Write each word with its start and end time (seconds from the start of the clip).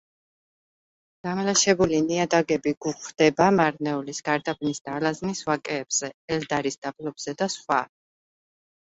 დამლაშებული 1.27 1.99
ნიადაგები 2.07 2.73
გვხვდება 2.87 3.51
მარნეულის, 3.59 4.25
გარდაბნისა 4.33 4.89
და 4.91 4.97
ალაზნის 5.03 5.45
ვაკეებზე, 5.53 6.13
ელდარის 6.41 6.83
დაბლობზე 6.85 7.41
და 7.45 7.55
სხვა. 7.61 7.85